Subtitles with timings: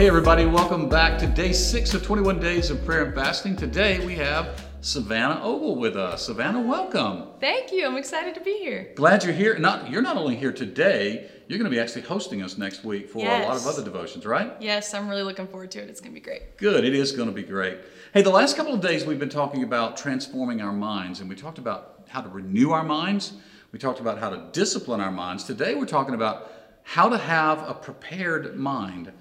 [0.00, 3.54] Hey, everybody, welcome back to day six of 21 days of prayer and fasting.
[3.54, 6.24] Today we have Savannah Ogle with us.
[6.24, 7.26] Savannah, welcome.
[7.38, 7.86] Thank you.
[7.86, 8.92] I'm excited to be here.
[8.94, 9.58] Glad you're here.
[9.58, 13.10] Not you're not only here today, you're going to be actually hosting us next week
[13.10, 14.54] for a lot of other devotions, right?
[14.58, 15.90] Yes, I'm really looking forward to it.
[15.90, 16.56] It's going to be great.
[16.56, 16.82] Good.
[16.82, 17.76] It is going to be great.
[18.14, 21.36] Hey, the last couple of days we've been talking about transforming our minds, and we
[21.36, 23.34] talked about how to renew our minds.
[23.70, 25.44] We talked about how to discipline our minds.
[25.44, 26.52] Today we're talking about
[26.84, 29.12] how to have a prepared mind.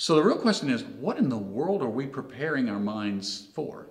[0.00, 3.88] So the real question is, what in the world are we preparing our minds for?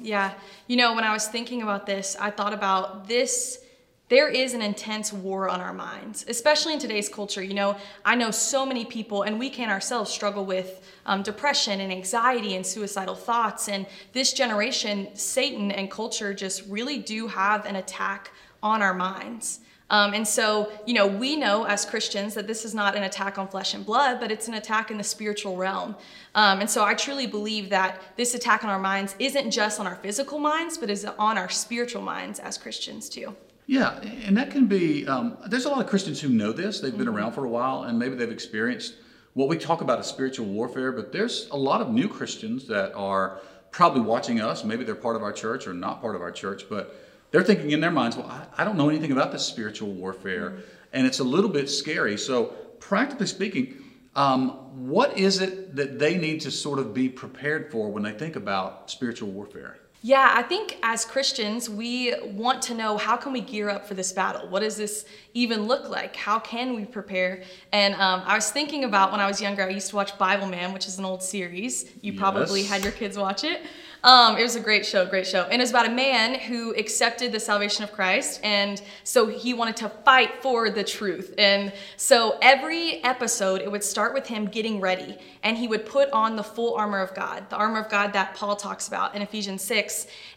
[0.00, 0.32] Yeah.
[0.68, 3.62] You know, when I was thinking about this, I thought about this.
[4.08, 7.42] There is an intense war on our minds, especially in today's culture.
[7.42, 11.82] You know, I know so many people, and we can ourselves struggle with um, depression
[11.82, 13.68] and anxiety and suicidal thoughts.
[13.68, 18.30] And this generation, Satan and culture just really do have an attack
[18.62, 19.60] on our minds.
[19.90, 23.38] Um, and so, you know, we know as Christians that this is not an attack
[23.38, 25.96] on flesh and blood, but it's an attack in the spiritual realm.
[26.34, 29.86] Um, and so I truly believe that this attack on our minds isn't just on
[29.86, 33.36] our physical minds, but is on our spiritual minds as Christians too.
[33.66, 35.06] Yeah, and that can be.
[35.06, 36.80] Um, there's a lot of Christians who know this.
[36.80, 38.94] They've been around for a while, and maybe they've experienced
[39.34, 40.90] what we talk about as spiritual warfare.
[40.90, 44.64] But there's a lot of new Christians that are probably watching us.
[44.64, 46.96] Maybe they're part of our church or not part of our church, but
[47.30, 50.58] they're thinking in their minds, "Well, I, I don't know anything about this spiritual warfare,"
[50.92, 52.16] and it's a little bit scary.
[52.16, 52.46] So,
[52.80, 53.74] practically speaking,
[54.16, 58.12] um, what is it that they need to sort of be prepared for when they
[58.12, 59.78] think about spiritual warfare?
[60.02, 63.92] Yeah, I think as Christians, we want to know how can we gear up for
[63.92, 64.48] this battle?
[64.48, 66.16] What does this even look like?
[66.16, 67.42] How can we prepare?
[67.70, 70.72] And um, I was thinking about when I was younger, I used to watch Bibleman,
[70.72, 71.90] which is an old series.
[72.00, 73.60] You probably had your kids watch it.
[74.02, 75.42] Um, it was a great show, great show.
[75.42, 78.40] And it was about a man who accepted the salvation of Christ.
[78.42, 81.34] And so he wanted to fight for the truth.
[81.36, 85.18] And so every episode, it would start with him getting ready.
[85.42, 88.34] And he would put on the full armor of God, the armor of God that
[88.34, 89.89] Paul talks about in Ephesians 6.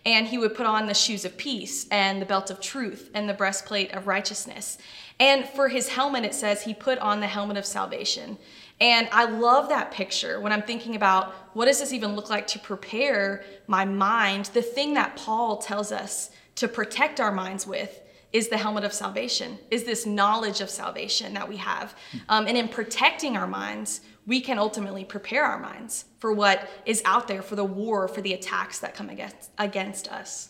[0.05, 3.27] And he would put on the shoes of peace and the belt of truth and
[3.27, 4.77] the breastplate of righteousness.
[5.19, 8.37] And for his helmet, it says he put on the helmet of salvation.
[8.81, 12.47] And I love that picture when I'm thinking about what does this even look like
[12.47, 14.45] to prepare my mind?
[14.47, 18.01] The thing that Paul tells us to protect our minds with
[18.33, 21.95] is the helmet of salvation, is this knowledge of salvation that we have.
[22.29, 27.01] Um, and in protecting our minds, we can ultimately prepare our minds for what is
[27.05, 30.49] out there, for the war, for the attacks that come against, against us.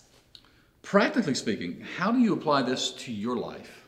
[0.82, 3.88] Practically speaking, how do you apply this to your life?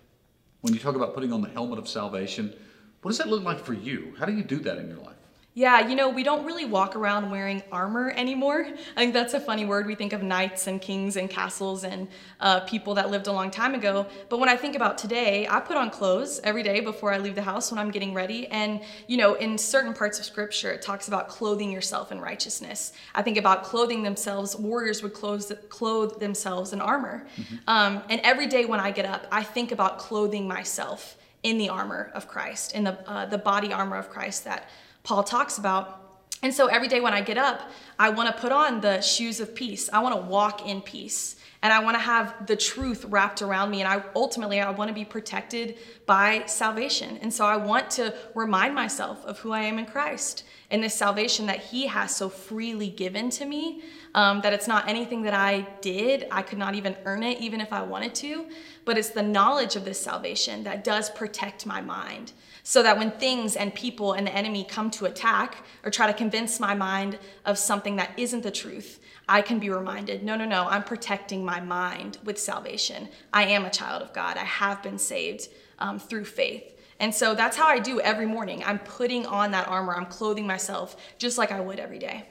[0.61, 2.53] When you talk about putting on the helmet of salvation,
[3.01, 4.13] what does that look like for you?
[4.17, 5.16] How do you do that in your life?
[5.57, 8.67] Yeah, you know, we don't really walk around wearing armor anymore.
[8.97, 9.88] I think that's a funny word.
[9.88, 12.09] We think of knights and kings and castles and
[12.41, 14.05] uh, people that lived a long time ago.
[14.27, 17.35] But when I think about today, I put on clothes every day before I leave
[17.35, 18.47] the house when I'm getting ready.
[18.47, 22.91] And, you know, in certain parts of scripture, it talks about clothing yourself in righteousness.
[23.16, 27.27] I think about clothing themselves, warriors would clothe, clothe themselves in armor.
[27.67, 31.69] Um, and every day when I get up, I think about clothing myself in the
[31.69, 34.67] armor of Christ, in the, uh, the body armor of Christ that
[35.03, 36.01] Paul talks about.
[36.41, 37.69] And so every day when I get up,
[38.00, 39.88] I want to put on the shoes of peace.
[39.94, 41.35] I want to walk in peace.
[41.65, 43.81] And I want to have the truth wrapped around me.
[43.81, 47.17] And I ultimately I want to be protected by salvation.
[47.23, 50.93] And so I want to remind myself of who I am in Christ and this
[50.93, 53.81] salvation that He has so freely given to me.
[54.13, 56.27] Um, that it's not anything that I did.
[56.29, 58.45] I could not even earn it, even if I wanted to.
[58.85, 62.31] But it's the knowledge of this salvation that does protect my mind
[62.61, 66.13] so that when things and people and the enemy come to attack or try to
[66.13, 70.45] convince my mind of something that isn't the truth, I can be reminded no, no,
[70.45, 73.09] no, I'm protecting my mind with salvation.
[73.33, 74.37] I am a child of God.
[74.37, 75.49] I have been saved
[75.79, 76.71] um, through faith.
[76.99, 78.63] And so that's how I do every morning.
[78.65, 82.25] I'm putting on that armor, I'm clothing myself just like I would every day.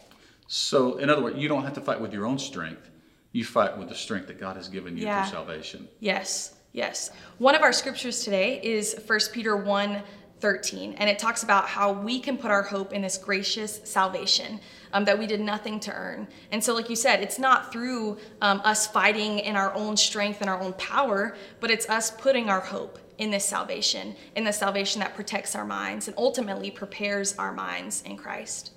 [0.46, 2.90] So, in other words, you don't have to fight with your own strength.
[3.32, 5.24] You fight with the strength that God has given you Yeah.
[5.24, 5.88] through salvation.
[6.00, 7.10] Yes, yes.
[7.38, 10.02] One of our scriptures today is 1 Peter 1
[10.44, 14.60] 13, and it talks about how we can put our hope in this gracious salvation
[14.92, 16.28] um, that we did nothing to earn.
[16.52, 20.42] And so, like you said, it's not through um, us fighting in our own strength
[20.42, 24.52] and our own power, but it's us putting our hope in this salvation, in the
[24.52, 28.72] salvation that protects our minds and ultimately prepares our minds in Christ.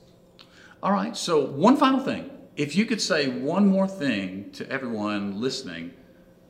[0.81, 2.29] All right, so one final thing.
[2.55, 5.91] If you could say one more thing to everyone listening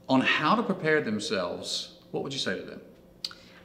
[0.07, 2.81] on how to prepare themselves, what would you say to them?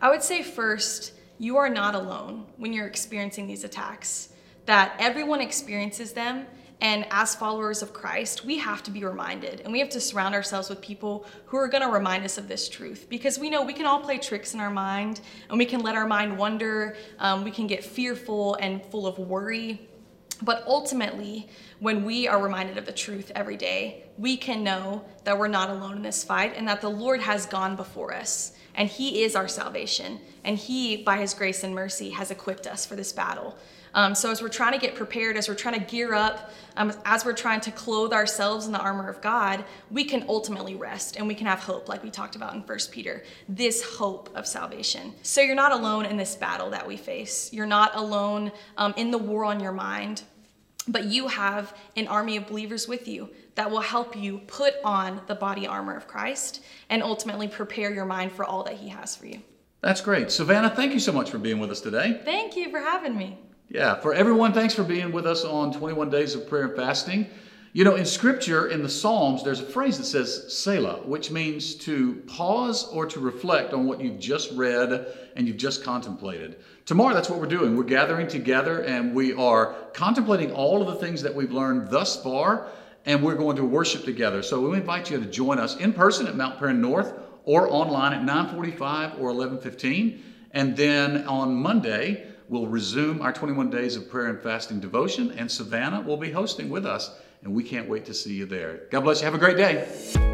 [0.00, 1.12] I would say first,
[1.43, 4.29] you are not alone when you're experiencing these attacks,
[4.67, 6.47] that everyone experiences them
[6.83, 10.35] And as followers of Christ, we have to be reminded and we have to surround
[10.35, 13.65] ourselves with people who are going to remind us of this truth because we know
[13.65, 16.97] we can all play tricks in our mind and we can let our mind wander.
[17.21, 19.89] Um, we can get fearful and full of worry.
[20.43, 21.49] But ultimately,
[21.79, 25.71] when we are reminded of the truth every day, we can know that we're not
[25.71, 29.37] alone in this fight and that the Lord has gone before us and He is
[29.37, 30.21] our salvation.
[30.44, 33.56] And He, by His grace and mercy, has equipped us for this battle.
[33.94, 36.93] Um, so, as we're trying to get prepared, as we're trying to gear up, um,
[37.05, 41.17] as we're trying to clothe ourselves in the armor of God, we can ultimately rest
[41.17, 44.47] and we can have hope, like we talked about in 1 Peter this hope of
[44.47, 45.12] salvation.
[45.23, 47.53] So, you're not alone in this battle that we face.
[47.53, 50.23] You're not alone um, in the war on your mind,
[50.88, 55.20] but you have an army of believers with you that will help you put on
[55.26, 59.14] the body armor of Christ and ultimately prepare your mind for all that He has
[59.14, 59.40] for you.
[59.81, 60.31] That's great.
[60.31, 62.20] Savannah, thank you so much for being with us today.
[62.25, 63.38] Thank you for having me.
[63.69, 67.26] Yeah, for everyone, thanks for being with us on 21 Days of Prayer and Fasting.
[67.74, 71.74] You know, in Scripture, in the Psalms, there's a phrase that says Selah, which means
[71.76, 76.56] to pause or to reflect on what you've just read and you've just contemplated.
[76.84, 77.74] Tomorrow, that's what we're doing.
[77.74, 82.22] We're gathering together and we are contemplating all of the things that we've learned thus
[82.22, 82.66] far,
[83.06, 84.42] and we're going to worship together.
[84.42, 87.14] So we invite you to join us in person at Mount Paran North
[87.44, 90.22] or online at 945 or 1115.
[90.50, 95.50] And then on Monday, we'll resume our 21 days of prayer and fasting devotion, and
[95.50, 98.83] Savannah will be hosting with us, and we can't wait to see you there.
[98.91, 99.25] God bless you.
[99.25, 100.31] Have a great day.